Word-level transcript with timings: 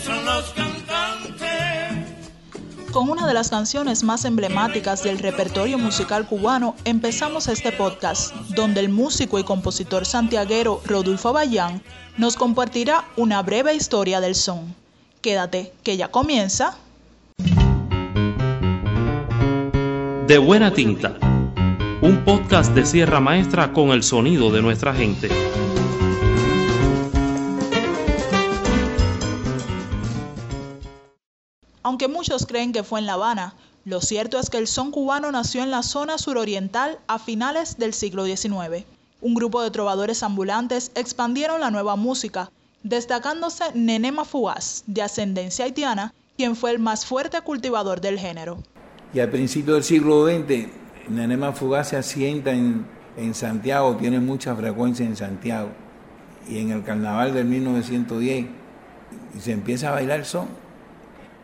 son 0.00 0.24
los. 0.24 0.52
Con 2.92 3.08
una 3.08 3.26
de 3.26 3.32
las 3.32 3.48
canciones 3.48 4.02
más 4.02 4.26
emblemáticas 4.26 5.02
del 5.02 5.18
repertorio 5.18 5.78
musical 5.78 6.26
cubano, 6.26 6.76
empezamos 6.84 7.48
este 7.48 7.72
podcast, 7.72 8.34
donde 8.54 8.80
el 8.80 8.90
músico 8.90 9.38
y 9.38 9.44
compositor 9.44 10.04
santiaguero 10.04 10.82
Rodolfo 10.84 11.32
Bayán 11.32 11.82
nos 12.18 12.36
compartirá 12.36 13.06
una 13.16 13.42
breve 13.42 13.74
historia 13.74 14.20
del 14.20 14.34
son. 14.34 14.74
Quédate, 15.22 15.72
que 15.82 15.96
ya 15.96 16.08
comienza. 16.08 16.76
De 20.26 20.36
buena 20.36 20.74
tinta, 20.74 21.16
un 22.02 22.22
podcast 22.26 22.74
de 22.74 22.84
Sierra 22.84 23.20
Maestra 23.20 23.72
con 23.72 23.88
el 23.88 24.02
sonido 24.02 24.50
de 24.50 24.60
nuestra 24.60 24.92
gente. 24.92 25.30
Aunque 31.82 32.08
muchos 32.08 32.46
creen 32.46 32.72
que 32.72 32.84
fue 32.84 33.00
en 33.00 33.06
La 33.06 33.14
Habana, 33.14 33.54
lo 33.84 34.00
cierto 34.00 34.38
es 34.38 34.48
que 34.48 34.58
el 34.58 34.68
son 34.68 34.92
cubano 34.92 35.32
nació 35.32 35.62
en 35.62 35.72
la 35.72 35.82
zona 35.82 36.16
suroriental 36.16 37.00
a 37.08 37.18
finales 37.18 37.78
del 37.78 37.92
siglo 37.92 38.24
XIX. 38.24 38.84
Un 39.20 39.34
grupo 39.34 39.60
de 39.62 39.72
trovadores 39.72 40.22
ambulantes 40.22 40.92
expandieron 40.94 41.60
la 41.60 41.72
nueva 41.72 41.96
música, 41.96 42.50
destacándose 42.84 43.64
Nenema 43.74 44.24
Fugaz, 44.24 44.84
de 44.86 45.02
ascendencia 45.02 45.64
haitiana, 45.64 46.14
quien 46.36 46.54
fue 46.54 46.70
el 46.70 46.78
más 46.78 47.04
fuerte 47.04 47.40
cultivador 47.40 48.00
del 48.00 48.18
género. 48.18 48.58
Y 49.12 49.18
al 49.18 49.30
principio 49.30 49.74
del 49.74 49.82
siglo 49.82 50.26
XX, 50.26 50.68
Nenema 51.08 51.52
Fugaz 51.52 51.88
se 51.88 51.96
asienta 51.96 52.52
en, 52.52 52.86
Santiago, 53.34 53.96
tiene 53.96 54.20
mucha 54.20 54.54
frecuencia 54.54 55.04
en 55.04 55.16
Santiago. 55.16 55.70
Y 56.48 56.58
en 56.58 56.70
el 56.70 56.84
carnaval 56.84 57.34
del 57.34 57.44
1910, 57.46 58.46
y 59.36 59.40
se 59.40 59.52
empieza 59.52 59.88
a 59.88 59.92
bailar 59.92 60.24
son 60.24 60.48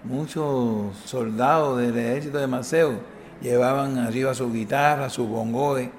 muchos 0.08 0.96
soldados 1.04 1.78
del 1.78 1.96
ejército 1.96 2.38
de 2.38 2.46
Maceo 2.46 2.98
llevaban 3.42 3.98
arriba 3.98 4.34
su 4.34 4.50
guitarra, 4.50 5.10
su 5.10 5.26
bongoe 5.26 5.90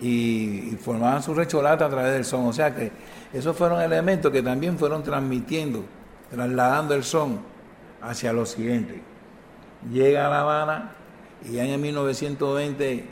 y, 0.00 0.76
formaban 0.80 1.22
su 1.22 1.34
recholata 1.34 1.86
a 1.86 1.90
través 1.90 2.14
del 2.14 2.24
son. 2.24 2.46
O 2.46 2.52
sea 2.52 2.74
que 2.74 2.90
esos 3.32 3.54
fueron 3.56 3.82
elementos 3.82 4.32
que 4.32 4.42
también 4.42 4.78
fueron 4.78 5.02
transmitiendo, 5.02 5.84
trasladando 6.30 6.94
el 6.94 7.04
son 7.04 7.40
hacia 8.00 8.30
el 8.30 8.38
occidente. 8.38 9.02
Llega 9.92 10.26
a 10.26 10.30
La 10.30 10.40
Habana 10.40 10.92
y 11.48 11.58
en 11.58 11.80
1920 11.80 13.04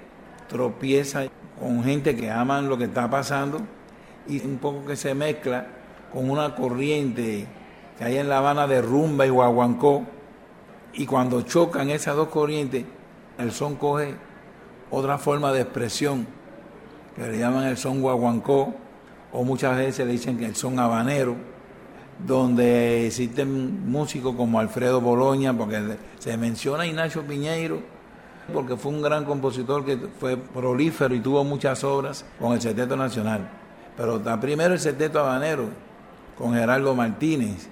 tropieza 0.48 1.26
con 1.60 1.84
gente 1.84 2.16
que 2.16 2.30
aman 2.30 2.68
lo 2.68 2.78
que 2.78 2.84
está 2.84 3.08
pasando 3.10 3.60
y 4.26 4.40
un 4.44 4.58
poco 4.58 4.86
que 4.86 4.96
se 4.96 5.14
mezcla 5.14 5.66
con 6.12 6.30
una 6.30 6.54
corriente 6.54 7.46
que 7.98 8.04
hay 8.04 8.18
en 8.18 8.28
La 8.28 8.38
Habana 8.38 8.66
de 8.66 8.82
rumba 8.82 9.26
y 9.26 9.30
guaguancó, 9.30 10.04
y 10.92 11.06
cuando 11.06 11.42
chocan 11.42 11.90
esas 11.90 12.16
dos 12.16 12.28
corrientes, 12.28 12.84
el 13.38 13.52
son 13.52 13.76
coge 13.76 14.14
otra 14.90 15.18
forma 15.18 15.52
de 15.52 15.62
expresión, 15.62 16.26
que 17.14 17.26
le 17.28 17.38
llaman 17.38 17.64
el 17.64 17.76
son 17.76 18.00
guaguancó, 18.00 18.74
o 19.32 19.44
muchas 19.44 19.76
veces 19.76 20.06
le 20.06 20.12
dicen 20.12 20.38
que 20.38 20.46
el 20.46 20.56
son 20.56 20.78
habanero, 20.78 21.36
donde 22.26 23.06
existen 23.06 23.90
músicos 23.90 24.34
como 24.36 24.58
Alfredo 24.58 25.00
Boloña, 25.00 25.52
porque 25.56 25.98
se 26.18 26.36
menciona 26.38 26.84
a 26.84 26.86
Ignacio 26.86 27.22
Piñeiro, 27.22 27.80
porque 28.52 28.76
fue 28.76 28.92
un 28.92 29.02
gran 29.02 29.24
compositor 29.24 29.84
que 29.84 29.98
fue 30.18 30.36
prolífero 30.36 31.14
y 31.14 31.20
tuvo 31.20 31.44
muchas 31.44 31.82
obras 31.84 32.24
con 32.40 32.52
el 32.52 32.60
Seteto 32.60 32.96
Nacional. 32.96 33.48
Pero 33.96 34.22
primero 34.40 34.72
el 34.72 34.80
Seteto 34.80 35.20
Habanero, 35.20 35.64
con 36.38 36.54
Gerardo 36.54 36.94
Martínez, 36.94 37.68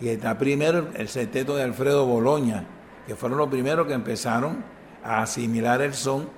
y 0.00 0.08
está 0.08 0.36
primero 0.38 0.88
el 0.94 1.08
sexteto 1.08 1.56
de 1.56 1.62
Alfredo 1.62 2.06
Boloña, 2.06 2.64
que 3.06 3.14
fueron 3.14 3.38
los 3.38 3.48
primeros 3.48 3.86
que 3.86 3.94
empezaron 3.94 4.64
a 5.02 5.22
asimilar 5.22 5.80
el 5.80 5.94
son 5.94 6.28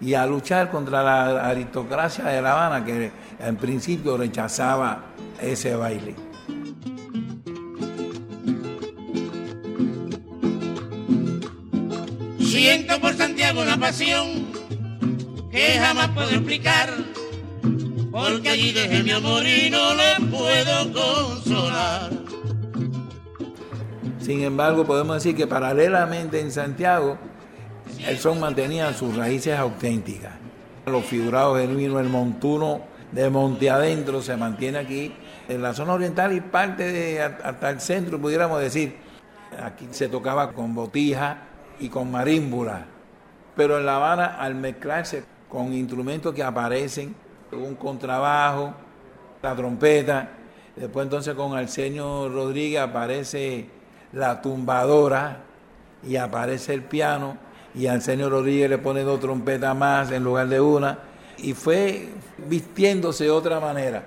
y 0.00 0.14
a 0.14 0.26
luchar 0.26 0.70
contra 0.70 1.02
la 1.02 1.48
aristocracia 1.48 2.24
de 2.24 2.42
La 2.42 2.52
Habana, 2.52 2.84
que 2.84 3.10
en 3.38 3.56
principio 3.56 4.16
rechazaba 4.16 5.06
ese 5.40 5.74
baile. 5.76 6.14
Siento 12.40 13.00
por 13.00 13.14
Santiago 13.14 13.62
una 13.62 13.76
pasión 13.76 14.46
que 15.50 15.78
jamás 15.78 16.08
puedo 16.08 16.30
explicar, 16.30 16.90
porque 18.10 18.48
allí 18.48 18.72
dejé 18.72 19.02
mi 19.02 19.12
amor 19.12 19.46
y 19.46 19.70
no 19.70 19.94
le 19.94 20.26
puedo 20.30 20.92
consolar. 20.92 22.25
Sin 24.26 24.42
embargo, 24.42 24.84
podemos 24.84 25.14
decir 25.22 25.36
que 25.36 25.46
paralelamente 25.46 26.40
en 26.40 26.50
Santiago, 26.50 27.16
el 28.08 28.18
son 28.18 28.40
mantenía 28.40 28.92
sus 28.92 29.14
raíces 29.14 29.56
auténticas. 29.56 30.32
Los 30.84 31.04
figurados 31.04 31.60
genuinos, 31.60 32.00
el 32.00 32.08
montuno 32.08 32.80
de 33.12 33.30
Monte 33.30 33.70
Adentro 33.70 34.20
se 34.20 34.36
mantiene 34.36 34.78
aquí, 34.78 35.14
en 35.48 35.62
la 35.62 35.72
zona 35.74 35.92
oriental 35.92 36.32
y 36.32 36.40
parte 36.40 36.90
de 36.90 37.22
hasta 37.22 37.70
el 37.70 37.80
centro, 37.80 38.20
pudiéramos 38.20 38.60
decir. 38.60 38.96
Aquí 39.62 39.86
se 39.92 40.08
tocaba 40.08 40.52
con 40.52 40.74
botija 40.74 41.42
y 41.78 41.88
con 41.88 42.10
marímbula, 42.10 42.84
pero 43.54 43.78
en 43.78 43.86
La 43.86 43.94
Habana, 43.94 44.38
al 44.40 44.56
mezclarse 44.56 45.22
con 45.48 45.72
instrumentos 45.72 46.34
que 46.34 46.42
aparecen, 46.42 47.14
un 47.52 47.76
contrabajo, 47.76 48.74
la 49.40 49.54
trompeta, 49.54 50.30
después 50.74 51.04
entonces 51.04 51.32
con 51.36 51.56
Arsenio 51.56 52.28
Rodríguez 52.28 52.80
aparece 52.80 53.75
la 54.16 54.40
tumbadora 54.40 55.42
y 56.02 56.16
aparece 56.16 56.72
el 56.72 56.82
piano 56.82 57.36
y 57.74 57.86
al 57.86 58.00
señor 58.00 58.32
Rodríguez 58.32 58.70
le 58.70 58.78
pone 58.78 59.02
dos 59.02 59.20
trompetas 59.20 59.76
más 59.76 60.10
en 60.10 60.24
lugar 60.24 60.48
de 60.48 60.58
una 60.58 60.98
y 61.36 61.52
fue 61.52 62.08
vistiéndose 62.48 63.24
de 63.24 63.30
otra 63.30 63.60
manera. 63.60 64.06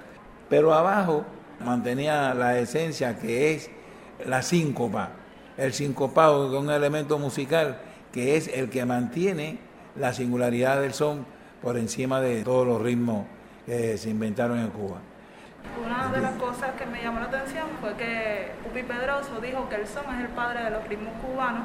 Pero 0.50 0.74
abajo 0.74 1.26
mantenía 1.64 2.34
la 2.34 2.58
esencia 2.58 3.20
que 3.20 3.54
es 3.54 3.70
la 4.26 4.42
síncopa, 4.42 5.12
el 5.58 5.74
sincopado 5.74 6.50
que 6.50 6.58
es 6.58 6.64
un 6.64 6.72
elemento 6.72 7.20
musical 7.20 7.78
que 8.12 8.36
es 8.36 8.48
el 8.48 8.72
que 8.72 8.86
mantiene 8.86 9.60
la 9.96 10.12
singularidad 10.14 10.82
del 10.82 10.94
son 10.94 11.24
por 11.62 11.78
encima 11.78 12.20
de 12.20 12.44
todos 12.44 12.66
los 12.66 12.82
ritmos 12.82 13.28
que 13.68 13.96
se 14.00 14.10
inventaron 14.10 14.58
en 14.58 14.70
Cuba. 14.70 15.02
Una 15.86 16.12
de 16.12 16.22
las 16.22 16.34
cosas 16.36 16.72
que 16.78 16.86
me 16.86 17.02
llamó 17.02 17.20
la 17.20 17.28
atención 17.28 17.68
fue 17.80 17.94
que 17.96 18.52
Pupi 18.64 18.84
Pedroso 18.84 19.40
dijo 19.42 19.70
que 19.70 19.76
el 19.76 19.88
son 19.88 20.04
es 20.16 20.22
el 20.22 20.28
padre 20.30 20.64
de 20.64 20.72
los 20.72 20.88
ritmos 20.88 21.14
cubanos, 21.22 21.64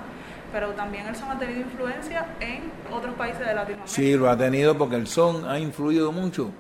pero 0.53 0.69
también 0.71 1.07
el 1.07 1.17
son 1.17 1.31
ha 1.31 1.39
tenido 1.39 1.61
influencia 1.61 2.27
en 2.41 2.71
otros 2.93 3.15
países 3.15 3.41
de 3.41 3.55
Latinoamérica. 3.55 3.87
Sí, 3.87 4.15
lo 4.15 4.31
ha 4.31 4.37
tenido 4.37 4.79
porque 4.79 4.97
el 4.97 5.07
son 5.07 5.49
ha 5.49 5.59
influido 5.59 6.13
mucho 6.13 6.53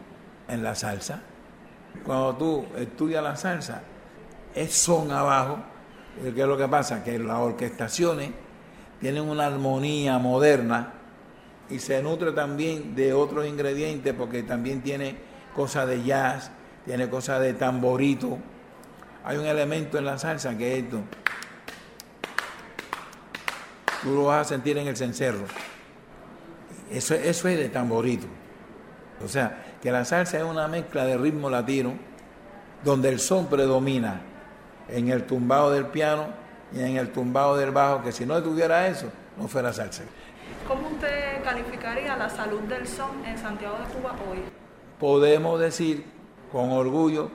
en 0.49 0.63
la 0.63 0.75
salsa. 0.75 1.21
Cuando 2.05 2.35
tú 2.37 2.67
estudias 2.77 3.23
la 3.23 3.37
salsa, 3.37 3.83
es 4.55 4.75
son 4.75 5.11
abajo. 5.11 5.59
¿Qué 6.23 6.41
es 6.41 6.47
lo 6.47 6.57
que 6.57 6.69
pasa? 6.69 7.03
Que 7.03 7.19
las 7.19 7.39
orquestaciones 7.39 8.31
tienen 9.01 9.29
una 9.29 9.47
armonía 9.47 10.19
moderna 10.19 10.93
y 11.71 11.79
se 11.79 12.03
nutre 12.03 12.33
también 12.33 12.95
de 12.95 13.13
otros 13.13 13.47
ingredientes 13.47 14.15
porque 14.15 14.43
también 14.43 14.83
tiene 14.83 15.17
cosas 15.55 15.89
de 15.89 16.03
jazz, 16.03 16.51
tiene 16.85 17.09
cosas 17.09 17.41
de 17.41 17.55
tamborito. 17.55 18.39
Hay 19.25 19.37
un 19.39 19.47
elemento 19.47 19.99
en 19.99 20.05
la 20.05 20.19
salsa 20.19 20.57
que 20.57 20.79
es 20.79 20.85
esto. 20.85 21.01
Tú 24.03 24.15
lo 24.15 24.25
vas 24.25 24.47
a 24.47 24.49
sentir 24.51 24.77
en 24.77 24.87
el 24.87 24.97
cencerro. 24.97 25.47
Eso, 26.91 27.15
eso 27.15 27.49
es 27.49 27.59
de 27.59 27.69
tamborito. 27.71 28.27
O 29.25 29.29
sea, 29.29 29.65
que 29.81 29.91
la 29.91 30.05
salsa 30.05 30.39
es 30.39 30.45
una 30.45 30.69
mezcla 30.69 31.05
de 31.07 31.17
ritmo 31.17 31.49
latino 31.49 31.95
donde 32.83 33.09
el 33.09 33.19
son 33.19 33.47
predomina 33.47 34.21
en 34.89 35.09
el 35.09 35.25
tumbado 35.25 35.71
del 35.71 35.87
piano 35.87 36.27
y 36.75 36.81
en 36.81 36.97
el 36.97 37.11
tumbado 37.11 37.57
del 37.57 37.71
bajo, 37.71 38.03
que 38.03 38.13
si 38.13 38.27
no 38.27 38.43
tuviera 38.43 38.87
eso, 38.89 39.11
no 39.39 39.49
fuera 39.49 39.73
salsa. 39.73 40.03
¿Cómo 40.69 40.89
usted 40.89 41.43
calificaría 41.43 42.17
la 42.17 42.29
salud 42.29 42.61
del 42.63 42.87
son 42.87 43.25
en 43.25 43.39
Santiago 43.39 43.77
de 43.79 43.95
Cuba 43.95 44.15
hoy? 44.31 44.39
Podemos 44.99 45.59
decir 45.61 46.14
con 46.55 46.71
orgullo 46.71 47.31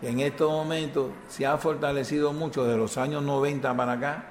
que 0.00 0.08
en 0.08 0.18
estos 0.18 0.50
momentos 0.50 1.12
se 1.28 1.46
ha 1.46 1.56
fortalecido 1.58 2.32
mucho 2.32 2.64
de 2.64 2.76
los 2.76 2.98
años 2.98 3.22
90 3.22 3.76
para 3.76 3.92
acá 3.92 4.24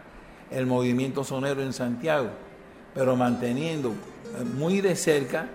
el 0.51 0.65
movimiento 0.65 1.23
sonero 1.23 1.61
en 1.61 1.71
Santiago, 1.71 2.27
pero 2.93 3.15
manteniendo 3.15 3.93
muy 4.55 4.81
de 4.81 4.97
cerca 4.97 5.47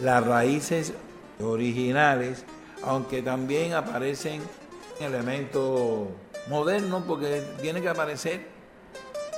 las 0.00 0.26
raíces 0.26 0.94
originales, 1.42 2.46
aunque 2.82 3.20
también 3.20 3.74
aparecen 3.74 4.40
elementos 4.98 6.08
modernos, 6.48 7.02
porque 7.06 7.42
tiene 7.60 7.82
que 7.82 7.90
aparecer, 7.90 8.46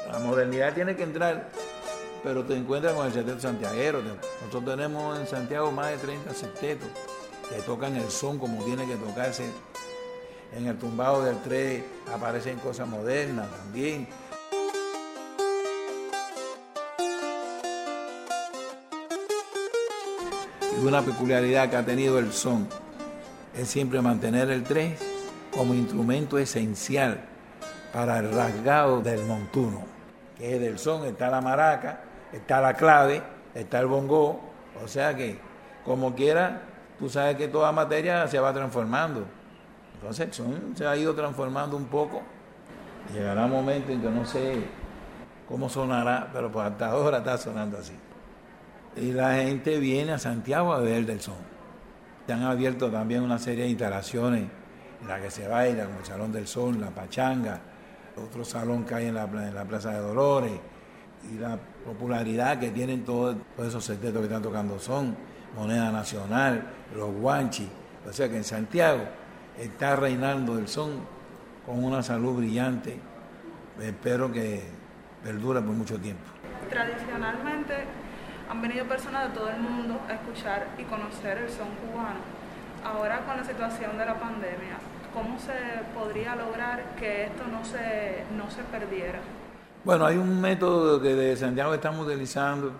la 0.08 0.20
modernidad 0.20 0.72
tiene 0.74 0.94
que 0.94 1.02
entrar, 1.02 1.48
pero 2.22 2.44
te 2.44 2.54
encuentras 2.54 2.94
con 2.94 3.06
el 3.06 3.12
septeto 3.12 3.40
santiaguero. 3.40 4.02
Nosotros 4.44 4.76
tenemos 4.76 5.18
en 5.18 5.26
Santiago 5.26 5.72
más 5.72 5.90
de 5.90 5.96
30 5.96 6.32
septetos 6.32 6.88
que 7.50 7.62
tocan 7.62 7.96
el 7.96 8.10
son 8.10 8.38
como 8.38 8.64
tiene 8.64 8.86
que 8.86 8.96
tocarse. 8.96 9.50
En 10.56 10.66
el 10.66 10.78
tumbado 10.78 11.24
del 11.24 11.40
3 11.42 11.82
aparecen 12.14 12.58
cosas 12.58 12.88
modernas 12.88 13.48
también. 13.50 14.08
Es 20.76 20.84
una 20.84 21.02
peculiaridad 21.02 21.68
que 21.68 21.76
ha 21.76 21.84
tenido 21.84 22.18
el 22.18 22.32
son. 22.32 22.68
Es 23.56 23.68
siempre 23.68 24.00
mantener 24.00 24.50
el 24.50 24.62
3 24.62 24.98
como 25.50 25.74
instrumento 25.74 26.38
esencial 26.38 27.20
para 27.92 28.18
el 28.18 28.32
rasgado 28.32 29.00
del 29.00 29.24
montuno, 29.24 29.82
que 30.36 30.54
es 30.54 30.60
del 30.60 30.78
son, 30.78 31.04
está 31.06 31.30
la 31.30 31.40
maraca, 31.40 32.00
está 32.32 32.60
la 32.60 32.74
clave, 32.74 33.22
está 33.54 33.80
el 33.80 33.86
bongo, 33.86 34.40
o 34.84 34.86
sea 34.86 35.16
que 35.16 35.38
como 35.84 36.14
quiera 36.14 36.62
tú 36.98 37.08
sabes 37.08 37.36
que 37.36 37.48
toda 37.48 37.72
materia 37.72 38.26
se 38.28 38.38
va 38.38 38.52
transformando. 38.52 39.24
Entonces 39.94 40.34
son 40.34 40.74
se 40.76 40.86
ha 40.86 40.96
ido 40.96 41.14
transformando 41.14 41.76
un 41.76 41.86
poco. 41.86 42.22
Llegará 43.12 43.46
un 43.46 43.52
momento 43.52 43.92
en 43.92 44.00
que 44.00 44.10
no 44.10 44.24
sé 44.24 44.62
cómo 45.48 45.68
sonará, 45.68 46.28
pero 46.32 46.52
pues 46.52 46.66
hasta 46.66 46.90
ahora 46.90 47.18
está 47.18 47.38
sonando 47.38 47.78
así. 47.78 47.94
Y 48.96 49.12
la 49.12 49.34
gente 49.34 49.78
viene 49.78 50.12
a 50.12 50.18
Santiago 50.18 50.72
a 50.72 50.80
ver 50.80 51.06
del 51.06 51.20
son. 51.20 51.36
Se 52.26 52.32
han 52.32 52.42
abierto 52.42 52.90
también 52.90 53.22
una 53.22 53.38
serie 53.38 53.64
de 53.64 53.70
instalaciones 53.70 54.48
en 55.00 55.08
la 55.08 55.20
que 55.20 55.30
se 55.30 55.48
baila, 55.48 55.86
como 55.86 56.00
el 56.00 56.04
Salón 56.04 56.32
del 56.32 56.46
Sol, 56.46 56.80
la 56.80 56.90
Pachanga, 56.90 57.60
otro 58.16 58.44
salón 58.44 58.84
que 58.84 58.94
hay 58.94 59.06
en 59.06 59.14
la, 59.14 59.26
Plaza 59.26 59.92
de 59.92 60.00
Dolores, 60.00 60.52
y 61.32 61.38
la 61.38 61.58
popularidad 61.84 62.58
que 62.58 62.70
tienen 62.70 63.04
todos, 63.04 63.36
esos 63.58 63.84
secretos 63.84 64.18
que 64.18 64.26
están 64.26 64.42
tocando 64.42 64.78
son 64.78 65.16
moneda 65.56 65.90
nacional, 65.90 66.62
los 66.94 67.12
guanchis. 67.12 67.68
O 68.08 68.12
sea 68.12 68.28
que 68.28 68.36
en 68.36 68.44
Santiago 68.44 69.02
está 69.58 69.96
reinando 69.96 70.58
el 70.58 70.68
son 70.68 71.00
con 71.66 71.82
una 71.84 72.02
salud 72.02 72.38
brillante. 72.38 72.98
Espero 73.80 74.32
que 74.32 74.62
perdure 75.22 75.60
por 75.60 75.74
mucho 75.74 75.98
tiempo. 75.98 76.24
Tradicionalmente 76.70 77.74
han 78.48 78.62
venido 78.62 78.86
personas 78.86 79.28
de 79.28 79.38
todo 79.38 79.50
el 79.50 79.60
mundo 79.60 80.00
a 80.08 80.14
escuchar 80.14 80.68
y 80.78 80.84
conocer 80.84 81.38
el 81.38 81.50
son 81.50 81.68
cubano. 81.76 82.20
Ahora 82.84 83.20
con 83.26 83.36
la 83.36 83.44
situación 83.44 83.98
de 83.98 84.06
la 84.06 84.18
pandemia, 84.18 84.78
¿cómo 85.12 85.38
se 85.38 85.52
podría 85.94 86.34
lograr 86.36 86.94
que 86.98 87.24
esto 87.24 87.44
no 87.50 87.64
se, 87.64 88.24
no 88.36 88.50
se 88.50 88.62
perdiera? 88.64 89.18
Bueno, 89.84 90.06
hay 90.06 90.16
un 90.16 90.40
método 90.40 91.00
que 91.00 91.14
de 91.14 91.36
Santiago 91.36 91.74
estamos 91.74 92.06
utilizando. 92.06 92.72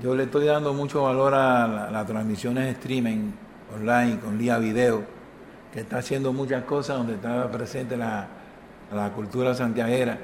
Yo 0.00 0.14
le 0.14 0.24
estoy 0.24 0.46
dando 0.46 0.72
mucho 0.72 1.02
valor 1.02 1.34
a 1.34 1.90
las 1.90 2.06
transmisiones 2.06 2.76
streaming 2.76 3.32
online 3.74 4.18
con 4.20 4.38
día 4.38 4.58
video, 4.58 5.04
que 5.72 5.80
está 5.80 5.98
haciendo 5.98 6.32
muchas 6.32 6.64
cosas 6.64 6.96
donde 6.96 7.14
está 7.14 7.50
presente 7.50 7.96
la, 7.96 8.26
la 8.92 9.12
cultura 9.12 9.54
santiaguera. 9.54 10.18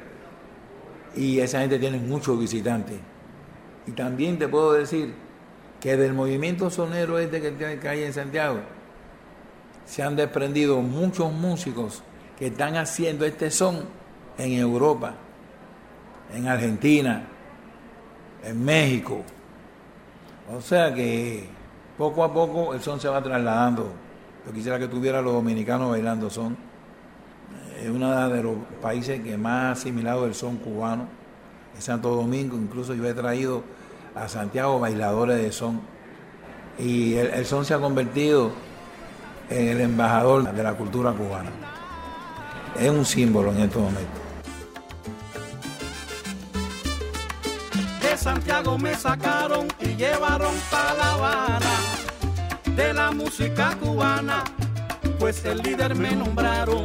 Y 1.15 1.41
esa 1.41 1.61
gente 1.61 1.79
tiene 1.79 1.99
muchos 1.99 2.39
visitantes. 2.39 2.97
Y 3.87 3.93
también 3.93 4.39
te 4.39 4.49
puedo 4.49 4.73
decir 4.73 5.15
que 5.81 5.97
del 5.97 6.13
movimiento 6.13 6.71
sonero 6.71 7.19
este 7.19 7.41
que 7.41 7.89
hay 7.89 8.03
en 8.03 8.13
Santiago, 8.13 8.59
se 9.87 10.03
han 10.03 10.17
desprendido 10.17 10.81
muchos 10.83 11.33
músicos 11.33 12.03
que 12.39 12.49
están 12.49 12.77
haciendo 12.77 13.25
este 13.25 13.51
son 13.51 13.85
en 14.37 14.53
Europa, 14.53 15.15
en 16.35 16.47
Argentina, 16.47 17.23
en 18.45 18.65
México. 18.65 19.25
O 20.57 20.61
sea 20.63 20.95
que 20.95 21.47
poco 21.99 22.25
a 22.25 22.33
poco 22.33 22.73
el 22.73 22.81
son 22.81 23.01
se 23.01 23.09
va 23.09 23.23
trasladando. 23.23 23.93
Yo 24.47 24.53
quisiera 24.53 24.79
que 24.79 24.89
tuviera 24.89 25.21
los 25.21 25.35
dominicanos 25.35 25.91
bailando 25.91 26.31
son. 26.31 26.57
Es 27.83 27.91
uno 27.91 28.29
de 28.29 28.43
los 28.43 28.57
países 28.81 29.21
que 29.21 29.37
más 29.37 29.65
ha 29.65 29.71
asimilado 29.73 30.25
el 30.25 30.35
son 30.35 30.57
cubano. 30.57 31.07
En 31.75 31.83
Santo 31.83 32.15
Domingo, 32.15 32.57
incluso 32.57 32.95
yo 32.95 33.05
he 33.07 33.15
traído 33.15 33.63
a 34.15 34.29
Santiago 34.29 34.81
bailadores 34.81 35.37
de 35.37 35.53
son. 35.53 35.81
Y 36.79 37.15
el, 37.15 37.45
son 37.45 37.65
se 37.65 37.75
ha 37.75 37.79
convertido 37.79 38.51
en 39.51 39.69
el 39.69 39.81
embajador 39.83 40.53
de 40.53 40.63
la 40.63 40.75
cultura 40.75 41.13
cubana. 41.13 41.51
Es 42.79 42.91
un 42.91 43.05
símbolo 43.05 43.53
en 43.53 43.59
estos 43.59 43.83
momentos. 43.83 44.28
Santiago 48.29 48.77
me 48.77 48.95
sacaron 48.95 49.69
y 49.81 49.97
llevaron 49.97 50.55
para 50.71 50.93
La 50.93 51.13
Habana 51.15 51.77
de 52.77 52.93
la 52.93 53.11
música 53.11 53.75
cubana, 53.81 54.45
pues 55.19 55.43
el 55.47 55.63
líder 55.63 55.95
me 55.95 56.11
nombraron. 56.15 56.85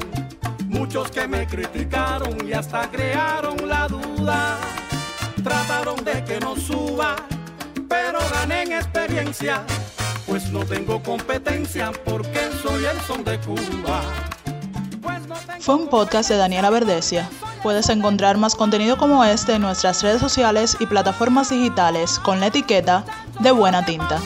Muchos 0.67 1.11
que 1.11 1.27
me 1.27 1.45
criticaron 1.45 2.47
y 2.47 2.53
hasta 2.53 2.89
crearon 2.89 3.57
la 3.67 3.89
duda 3.89 4.57
trataron 5.43 6.01
de 6.05 6.23
que 6.23 6.39
no 6.39 6.55
suba, 6.55 7.17
pero 7.89 8.19
gané 8.35 8.63
en 8.63 8.71
experiencia, 8.71 9.65
pues 10.25 10.49
no 10.49 10.63
tengo 10.63 11.03
competencia 11.03 11.91
porque 12.05 12.39
soy 12.61 12.85
el 12.85 12.97
son 13.01 13.21
de 13.25 13.37
Cuba. 13.39 14.01
Pues 15.01 15.21
Fue 15.59 15.75
un 15.75 15.89
podcast 15.89 16.29
de 16.29 16.37
Daniela 16.37 16.69
Verdesia. 16.69 17.29
Puedes 17.63 17.87
encontrar 17.87 18.37
más 18.37 18.55
contenido 18.55 18.97
como 18.97 19.23
este 19.23 19.53
en 19.53 19.61
nuestras 19.61 20.03
redes 20.03 20.19
sociales 20.19 20.75
y 20.81 20.85
plataformas 20.85 21.49
digitales 21.49 22.19
con 22.19 22.41
la 22.41 22.47
etiqueta 22.47 23.05
de 23.39 23.51
Buena 23.51 23.85
Tinta. 23.85 24.19